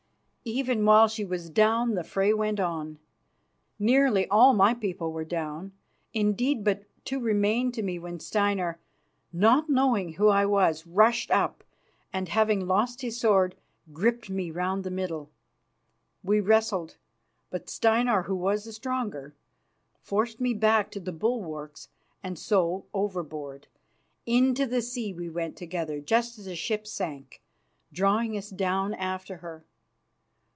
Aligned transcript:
Even 0.43 0.83
while 0.85 1.07
she 1.07 1.23
was 1.23 1.51
down 1.51 1.93
the 1.93 2.03
fray 2.03 2.33
went 2.33 2.59
on. 2.59 2.97
Nearly 3.77 4.27
all 4.29 4.55
my 4.55 4.73
people 4.73 5.13
were 5.13 5.23
down; 5.23 5.71
indeed 6.15 6.63
but 6.63 6.81
two 7.05 7.19
remained 7.19 7.75
to 7.75 7.83
me 7.83 7.99
when 7.99 8.19
Steinar, 8.19 8.79
not 9.31 9.69
knowing 9.69 10.13
who 10.13 10.29
I 10.29 10.47
was, 10.47 10.87
rushed 10.87 11.29
up 11.29 11.63
and, 12.11 12.27
having 12.27 12.65
lost 12.65 13.01
his 13.03 13.19
sword, 13.19 13.53
gripped 13.93 14.31
me 14.31 14.49
round 14.49 14.83
the 14.83 14.89
middle. 14.89 15.29
We 16.23 16.39
wrestled, 16.39 16.97
but 17.51 17.69
Steinar, 17.69 18.23
who 18.23 18.35
was 18.35 18.63
the 18.63 18.73
stronger, 18.73 19.35
forced 19.99 20.41
me 20.41 20.55
back 20.55 20.89
to 20.89 20.99
the 20.99 21.13
bulwarks 21.13 21.87
and 22.23 22.37
so 22.39 22.87
overboard. 22.95 23.67
Into 24.25 24.65
the 24.65 24.81
sea 24.81 25.13
we 25.13 25.29
went 25.29 25.55
together 25.55 25.99
just 25.99 26.39
as 26.39 26.45
the 26.45 26.55
ship 26.55 26.87
sank, 26.87 27.43
drawing 27.93 28.35
us 28.35 28.49
down 28.49 28.95
after 28.95 29.37
her. 29.37 29.65